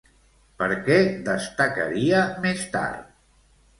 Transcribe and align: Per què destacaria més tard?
Per 0.61 0.69
què 0.87 0.95
destacaria 1.29 2.23
més 2.47 2.65
tard? 2.77 3.13